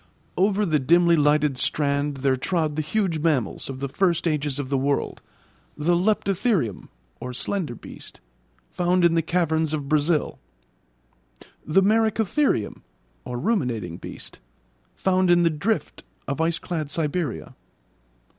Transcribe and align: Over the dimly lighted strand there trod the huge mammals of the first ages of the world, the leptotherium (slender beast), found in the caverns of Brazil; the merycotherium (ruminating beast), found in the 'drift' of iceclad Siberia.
Over 0.35 0.65
the 0.65 0.79
dimly 0.79 1.15
lighted 1.15 1.59
strand 1.59 2.17
there 2.25 2.35
trod 2.35 2.75
the 2.75 2.81
huge 2.81 3.19
mammals 3.19 3.69
of 3.69 3.79
the 3.81 3.87
first 3.87 4.27
ages 4.27 4.57
of 4.57 4.69
the 4.69 4.77
world, 4.79 5.21
the 5.77 5.95
leptotherium 5.95 6.89
(slender 7.33 7.75
beast), 7.75 8.19
found 8.71 9.05
in 9.05 9.13
the 9.13 9.21
caverns 9.21 9.73
of 9.73 9.87
Brazil; 9.87 10.39
the 11.63 11.83
merycotherium 11.83 12.81
(ruminating 13.27 13.97
beast), 13.97 14.39
found 14.95 15.29
in 15.29 15.43
the 15.43 15.51
'drift' 15.51 16.03
of 16.27 16.39
iceclad 16.41 16.89
Siberia. 16.89 17.53